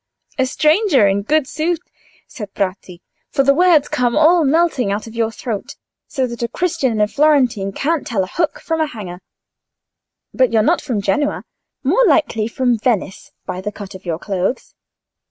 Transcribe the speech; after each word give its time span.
"A 0.39 0.47
stranger, 0.47 1.07
in 1.07 1.21
good 1.21 1.45
sooth," 1.47 1.77
said 2.27 2.51
Bratti, 2.55 3.03
"for 3.29 3.43
the 3.43 3.53
words 3.53 3.87
come 3.87 4.17
all 4.17 4.43
melting 4.43 4.91
out 4.91 5.05
of 5.05 5.13
your 5.13 5.29
throat, 5.31 5.75
so 6.07 6.25
that 6.25 6.41
a 6.41 6.47
Christian 6.47 6.91
and 6.93 7.03
a 7.03 7.07
Florentine 7.07 7.71
can't 7.71 8.07
tell 8.07 8.23
a 8.23 8.27
hook 8.27 8.59
from 8.59 8.81
a 8.81 8.87
hanger. 8.87 9.19
But 10.33 10.51
you're 10.51 10.63
not 10.63 10.81
from 10.81 11.03
Genoa? 11.03 11.43
More 11.83 12.03
likely 12.07 12.47
from 12.47 12.79
Venice, 12.79 13.31
by 13.45 13.61
the 13.61 13.71
cut 13.71 13.93
of 13.93 14.03
your 14.03 14.17
clothes?" 14.17 14.73